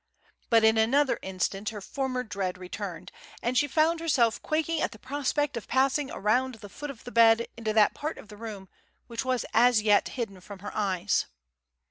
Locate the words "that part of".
7.73-8.27